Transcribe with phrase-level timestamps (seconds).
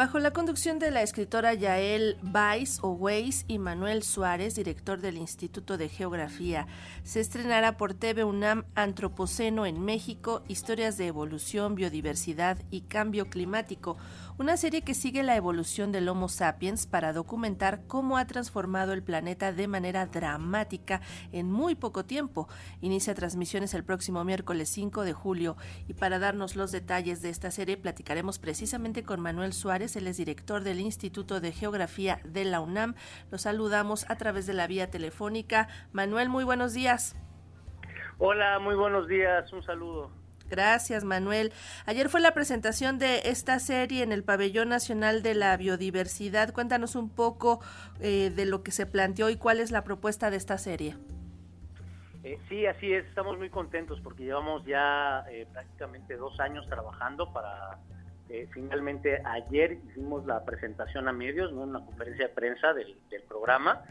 [0.00, 5.18] Bajo la conducción de la escritora Yael Weiss o Weiss y Manuel Suárez, director del
[5.18, 6.66] Instituto de Geografía,
[7.04, 13.98] se estrenará por TV UNAM Antropoceno en México, historias de evolución, biodiversidad y cambio climático,
[14.38, 19.02] una serie que sigue la evolución del Homo sapiens para documentar cómo ha transformado el
[19.02, 22.48] planeta de manera dramática en muy poco tiempo.
[22.80, 25.58] Inicia transmisiones el próximo miércoles 5 de julio
[25.88, 30.16] y para darnos los detalles de esta serie platicaremos precisamente con Manuel Suárez, él es
[30.16, 32.94] director del Instituto de Geografía de la UNAM.
[33.30, 35.68] Lo saludamos a través de la vía telefónica.
[35.92, 37.16] Manuel, muy buenos días.
[38.18, 40.10] Hola, muy buenos días, un saludo.
[40.50, 41.52] Gracias, Manuel.
[41.86, 46.52] Ayer fue la presentación de esta serie en el Pabellón Nacional de la Biodiversidad.
[46.52, 47.60] Cuéntanos un poco
[48.00, 50.96] eh, de lo que se planteó y cuál es la propuesta de esta serie.
[52.24, 53.06] Eh, sí, así es.
[53.06, 57.78] Estamos muy contentos porque llevamos ya eh, prácticamente dos años trabajando para
[58.52, 61.62] finalmente ayer hicimos la presentación a medios, ¿no?
[61.62, 62.96] una conferencia de prensa del,
[63.28, 63.84] programa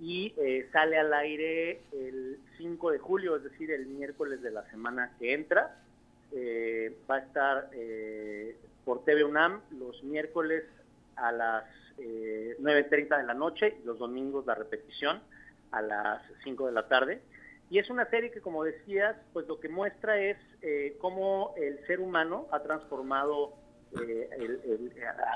[0.00, 0.34] y
[0.72, 5.34] sale al aire el 5 de julio, es decir, el miércoles de la semana que
[5.34, 5.76] entra.
[6.34, 10.64] Eh, va a estar eh, por TV UNAM los miércoles
[11.16, 11.64] a las
[11.98, 15.20] eh, 9.30 de la noche y los domingos la repetición
[15.70, 17.20] a las 5 de la tarde.
[17.70, 21.84] Y es una serie que, como decías, pues lo que muestra es eh, cómo el
[21.86, 23.54] ser humano ha transformado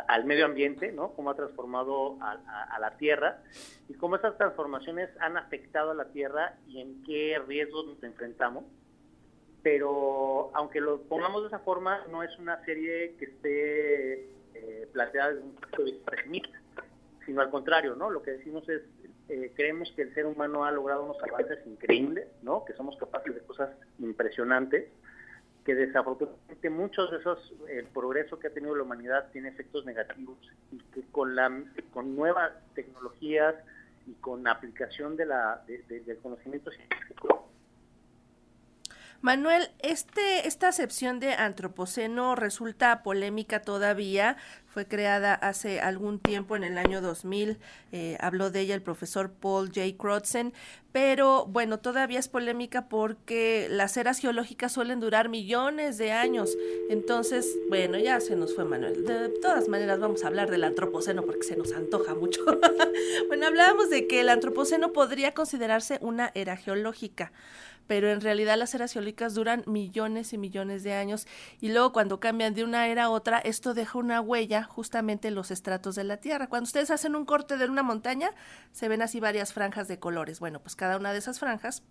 [0.09, 1.13] al medio ambiente, ¿no?
[1.13, 3.43] Cómo ha transformado a, la Tierra
[3.89, 8.65] y cómo esas transformaciones han afectado a la Tierra y en qué riesgos nos enfrentamos
[9.67, 15.31] pero aunque lo pongamos de esa forma, no es una serie que esté eh, planteada
[15.31, 16.63] desde un punto de vista pesimista,
[17.25, 18.09] sino al contrario, ¿no?
[18.09, 18.83] Lo que decimos es,
[19.29, 22.65] eh, creemos que el ser humano ha logrado unos avances increíbles, ¿no?
[22.65, 24.87] Que somos capaces de cosas impresionantes,
[25.67, 30.39] que desafortunadamente muchos de esos, el progreso que ha tenido la humanidad tiene efectos negativos
[30.71, 31.51] y que con, la,
[31.93, 33.57] con nuevas tecnologías
[34.07, 37.47] y con aplicación de la, del conocimiento científico,
[39.23, 44.37] Manuel, este, esta acepción de antropoceno resulta polémica todavía.
[44.67, 47.59] Fue creada hace algún tiempo, en el año 2000.
[47.93, 49.97] Eh, habló de ella el profesor Paul J.
[49.99, 50.53] Crutzen.
[50.97, 56.57] Pero bueno, todavía es polémica porque las eras geológicas suelen durar millones de años.
[56.89, 59.05] Entonces, bueno, ya se nos fue Manuel.
[59.05, 62.41] De todas maneras, vamos a hablar del antropoceno porque se nos antoja mucho.
[63.29, 67.31] bueno, hablábamos de que el antropoceno podría considerarse una era geológica
[67.87, 71.27] pero en realidad las eras geológicas duran millones y millones de años
[71.61, 75.35] y luego cuando cambian de una era a otra, esto deja una huella justamente en
[75.35, 76.49] los estratos de la Tierra.
[76.49, 78.31] Cuando ustedes hacen un corte de una montaña,
[78.73, 80.41] se ven así varias franjas de colores.
[80.41, 81.83] Bueno, pues cada una de esas franjas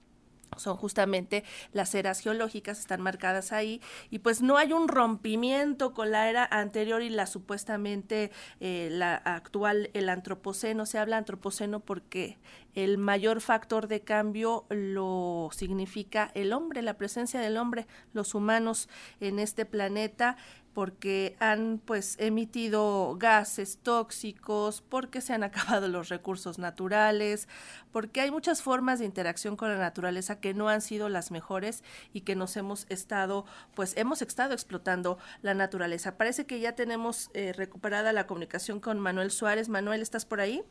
[0.58, 6.12] son justamente las eras geológicas, están marcadas ahí, y pues no hay un rompimiento con
[6.12, 12.38] la era anterior y la supuestamente eh, la actual, el antropoceno, se habla antropoceno porque
[12.74, 18.90] el mayor factor de cambio lo significa el hombre, la presencia del hombre, los humanos
[19.20, 20.38] en este planeta,
[20.75, 27.47] porque han pues emitido gases tóxicos, porque se han acabado los recursos naturales,
[27.94, 31.81] porque hay muchas formas de interacción con la naturaleza que no han sido las mejores
[32.12, 36.18] y que nos hemos estado pues hemos estado explotando la naturaleza.
[36.18, 39.69] Parece que ya tenemos eh, recuperada la comunicación con Manuel Suárez.
[39.69, 40.62] Manuel, ¿estás por ahí?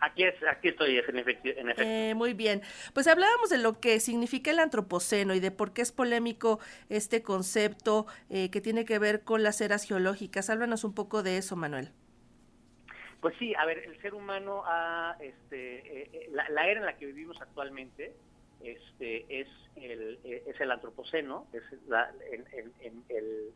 [0.00, 1.48] Aquí, es, aquí estoy, en efecto.
[1.78, 2.62] Eh, muy bien.
[2.94, 7.22] Pues hablábamos de lo que significa el antropoceno y de por qué es polémico este
[7.22, 10.48] concepto eh, que tiene que ver con las eras geológicas.
[10.48, 11.90] Háblanos un poco de eso, Manuel.
[13.20, 17.04] Pues sí, a ver, el ser humano ha, este, eh, la, era en la que
[17.04, 18.14] vivimos actualmente
[18.62, 22.10] este, es, el, es el antropoceno, es la,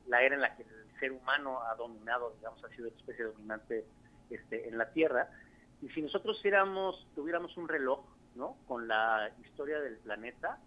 [0.06, 3.24] la era en la que el ser humano ha dominado, digamos, ha sido la especie
[3.24, 3.84] dominante
[4.28, 5.30] este, en la Tierra
[5.84, 6.40] y si nosotros
[7.14, 8.00] tuviéramos un reloj,
[8.36, 8.56] ¿no?
[8.66, 10.58] Con la historia del planeta,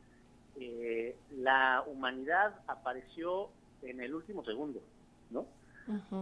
[0.59, 3.49] eh, la humanidad apareció
[3.81, 4.81] en el último segundo,
[5.31, 5.47] ¿no?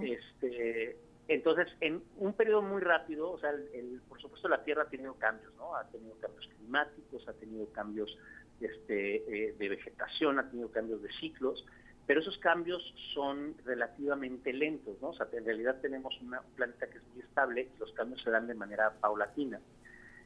[0.02, 0.98] Este,
[1.28, 5.16] entonces, en un periodo muy rápido, o sea, el, por supuesto la Tierra ha tenido
[5.16, 5.76] cambios, ¿no?
[5.76, 8.18] Ha tenido cambios climáticos, ha tenido cambios
[8.62, 11.66] este, eh, de vegetación, ha tenido cambios de ciclos,
[12.08, 15.10] pero esos cambios son relativamente lentos, ¿no?
[15.10, 18.30] O sea, en realidad tenemos un planeta que es muy estable y los cambios se
[18.30, 19.60] dan de manera paulatina.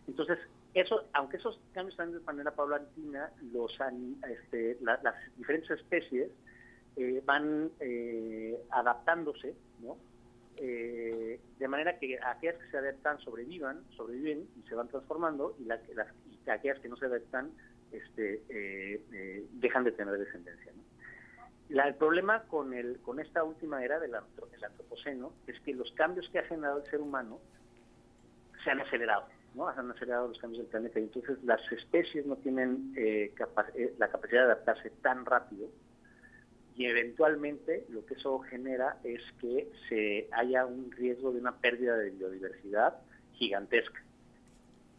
[0.08, 0.40] Entonces,
[0.74, 3.78] eso, aunque esos cambios se dan de manera paulatina, los,
[4.28, 6.30] este, las diferentes especies
[6.98, 9.98] eh, van eh, adaptándose, ¿no?
[10.58, 15.64] Eh, de manera que aquellas que se adaptan sobrevivan, sobreviven y se van transformando, y,
[15.64, 15.80] las,
[16.46, 17.52] aquellas que no se adaptan
[17.94, 18.44] este,
[19.54, 20.74] dejan de tener descendencia.
[20.76, 20.89] ¿no?
[21.70, 26.40] El problema con, el, con esta última era del, antropoceno es que los cambios que
[26.40, 27.40] ha generado el ser humano
[28.64, 29.68] se han acelerado, ¿no?
[29.68, 33.34] Han acelerado los cambios del planeta y entonces las especies no tienen eh,
[33.76, 35.68] eh, la capacidad de adaptarse tan rápido
[36.76, 41.98] y eventualmente lo que eso genera es que se haya un riesgo de una pérdida
[41.98, 42.98] de biodiversidad
[43.34, 44.02] gigantesca.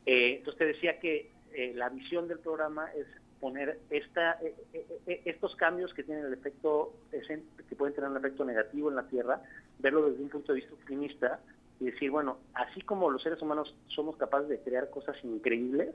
[0.07, 1.33] Eh, entonces te decía que
[1.75, 3.07] la visión del programa es
[3.41, 8.17] poner esta, eh, eh, eh, estos cambios que tienen el efecto, que pueden tener un
[8.17, 9.43] efecto negativo en la Tierra,
[9.79, 11.41] verlo desde un punto de vista optimista
[11.81, 15.95] y decir, bueno, así como los seres humanos somos capaces de crear cosas increíbles,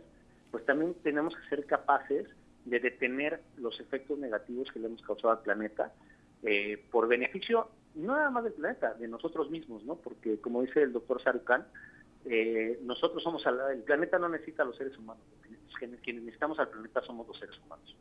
[0.51, 2.27] pues también tenemos que ser capaces
[2.65, 5.93] de detener los efectos negativos que le hemos causado al planeta
[6.91, 9.95] por beneficio no nada más del planeta, de nosotros mismos, ¿no?
[9.95, 11.65] Porque como dice el doctor Sarukan,
[12.25, 15.23] eh, nosotros somos, el planeta no necesita a los seres humanos,
[15.75, 17.95] quienes necesitamos al planeta somos los seres humanos.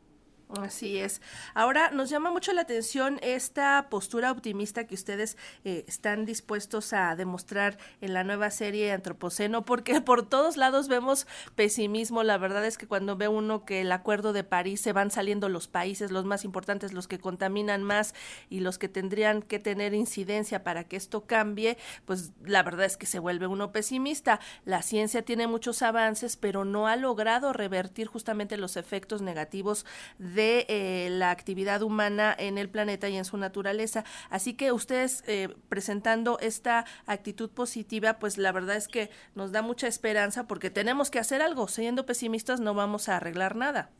[0.49, 1.21] Así es.
[1.55, 7.15] Ahora nos llama mucho la atención esta postura optimista que ustedes eh, están dispuestos a
[7.15, 11.25] demostrar en la nueva serie Antropoceno, porque por todos lados vemos
[11.55, 12.21] pesimismo.
[12.21, 15.49] La verdad es que cuando ve uno que el Acuerdo de París se van saliendo
[15.49, 18.13] los países, los más importantes, los que contaminan más
[18.47, 22.97] y los que tendrían que tener incidencia para que esto cambie, pues la verdad es
[22.97, 24.39] que se vuelve uno pesimista.
[24.63, 29.87] La ciencia tiene muchos avances, pero no ha logrado revertir justamente los efectos negativos
[30.19, 34.03] de eh, la actividad humana en el planeta y en su naturaleza.
[34.29, 39.61] Así que ustedes eh, presentando esta actitud positiva, pues la verdad es que nos da
[39.61, 41.67] mucha esperanza porque tenemos que hacer algo.
[41.67, 43.91] Siendo pesimistas no vamos a arreglar nada.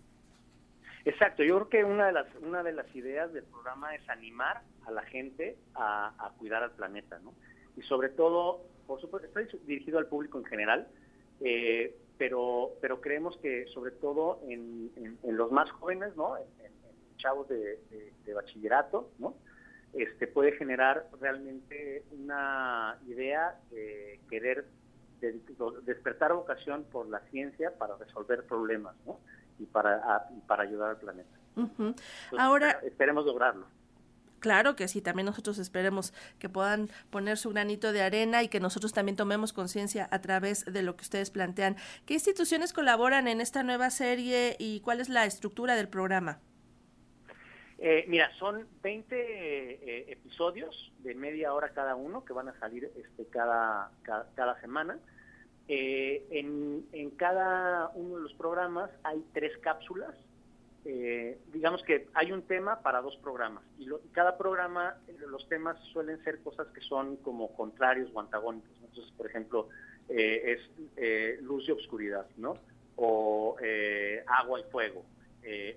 [1.06, 4.62] Exacto, yo creo que una de las una de las ideas del programa es animar
[4.88, 7.34] a la gente a, cuidar al planeta, ¿no?
[7.78, 10.88] Y sobre todo, por supuesto, estoy dirigido al público en general,
[11.42, 14.92] eh, pero, pero creemos que sobre todo en,
[15.24, 16.38] los más jóvenes, ¿no?
[16.38, 16.46] En,
[17.18, 17.80] chavos de,
[18.34, 19.36] bachillerato, ¿no?
[19.94, 24.66] Este, puede generar realmente una idea de querer
[25.84, 29.20] despertar vocación por la ciencia para resolver problemas, ¿no?
[29.58, 31.38] Y para, para ayudar al planeta.
[32.38, 33.66] Ahora esperemos lograrlo.
[34.46, 38.60] Claro que sí, también nosotros esperemos que puedan poner su granito de arena y que
[38.60, 41.78] nosotros también tomemos conciencia a través de lo que ustedes plantean.
[42.06, 46.42] ¿Qué instituciones colaboran en esta nueva serie y cuál es la estructura del programa?
[47.80, 52.92] Eh, mira, son 20 eh, episodios de media hora cada uno que van a salir
[52.96, 55.00] este, cada, cada, semana.
[55.68, 60.14] Eh, en, en, cada uno de los programas hay tres cápsulas
[60.88, 65.80] eh, digamos que hay un tema para dos programas y, cada programa, eh, los temas
[65.92, 68.70] suelen ser cosas que son como contrarios o antagónicos.
[68.84, 69.70] Entonces, por ejemplo,
[70.10, 70.60] eh,
[70.96, 72.60] es luz y obscuridad, ¿no?
[72.98, 73.58] O
[74.28, 75.04] agua y fuego,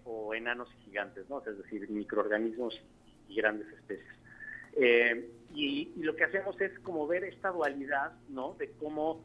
[0.04, 1.38] o enanos y gigantes, ¿no?
[1.38, 2.78] Es decir, microorganismos
[3.28, 4.14] y grandes especies.
[5.54, 8.54] Y, y, lo que hacemos es como ver esta dualidad, ¿no?
[8.58, 9.24] De cómo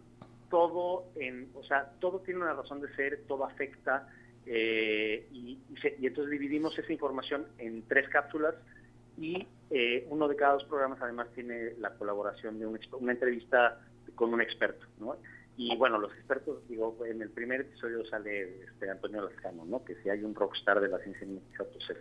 [0.49, 4.07] todo, en, o sea, todo tiene una razón de ser, todo afecta
[4.45, 5.59] eh, y,
[6.01, 8.55] entonces dividimos esa información en tres cápsulas
[9.17, 13.79] y eh, uno de cada dos programas además tiene la colaboración de una entrevista
[14.15, 15.17] con un experto, ¿no?
[15.55, 19.83] Y bueno, los expertos, digo, en el primer episodio sale este Antonio Lascano, ¿no?
[19.85, 21.97] Que si hay un rockstar de la ciencia médica, pues es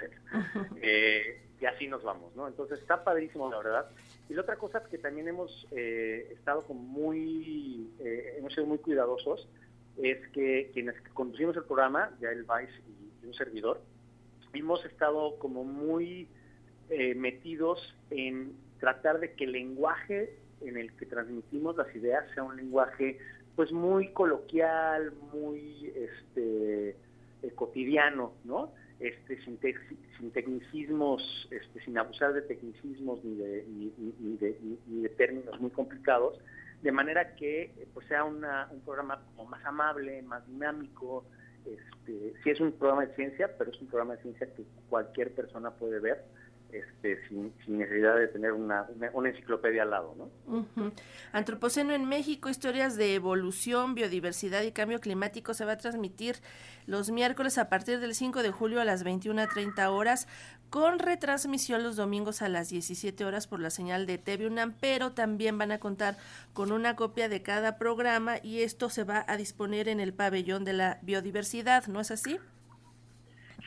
[0.83, 2.49] eh, y así nos vamos, ¿no?
[2.49, 3.91] Entonces está padrísimo, la verdad.
[4.31, 9.47] Y la otra cosa es que también hemos estado como muy, hemos sido muy cuidadosos
[9.97, 12.73] es que quienes conducimos el programa, ya el Vice
[13.23, 13.81] y un servidor,
[14.53, 16.29] hemos estado como muy
[16.91, 22.45] eh, metidos en tratar de que el lenguaje en el que transmitimos las ideas sea
[22.45, 23.19] un lenguaje
[23.57, 26.91] pues muy coloquial, muy este
[27.43, 28.73] eh, cotidiano, ¿no?
[29.01, 29.59] Este, sin,
[30.19, 33.65] sin tecnicismos, este, sin abusar de tecnicismos ni de,
[34.87, 36.39] ni de términos muy complicados,
[36.83, 38.45] de manera que eh, pues sea un
[38.85, 41.25] programa como más amable, más dinámico.
[41.65, 45.33] Este, sí es un programa de ciencia, pero es un programa de ciencia que cualquier
[45.33, 46.25] persona puede ver
[46.73, 50.15] este, sin, necesidad de tener una, una, enciclopedia al lado.
[50.17, 50.93] ¿no?
[51.33, 56.37] Antropoceno en México, historias de evolución, biodiversidad y cambio climático se va a transmitir
[56.87, 60.27] los miércoles a partir del 5 de julio a las 21.30 horas,
[60.71, 65.13] con retransmisión los domingos a las 17 horas por la señal de TV UNAM, pero
[65.13, 66.17] también van a contar
[66.55, 70.65] con una copia de cada programa y esto se va a disponer en el pabellón
[70.65, 72.39] de la biodiversidad, ¿no es así?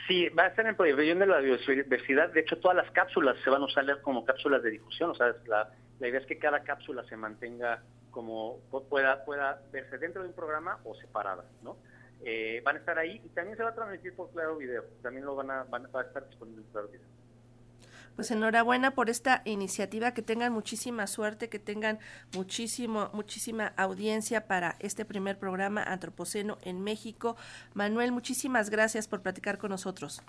[0.08, 2.30] Sí, va a estar en pabellón de la biodiversidad.
[2.30, 5.10] De hecho, todas las cápsulas se van a usar como cápsulas de difusión.
[5.10, 5.70] O sea, la,
[6.00, 7.82] idea es que cada cápsula se mantenga
[8.12, 8.60] como
[8.90, 11.78] pueda, pueda verse dentro de un programa o separada, ¿no?
[12.24, 14.84] Eh, van a estar ahí y también se va a transmitir por Claro Video.
[15.02, 17.08] También lo van a, van a estar disponible en Claro Video.
[18.16, 22.00] Pues enhorabuena por esta iniciativa, que tengan muchísima suerte, que tengan
[22.34, 27.36] muchísimo, muchísima audiencia para este primer programa Antropoceno en México.
[27.74, 30.22] Manuel, muchísimas gracias por platicar con nosotros.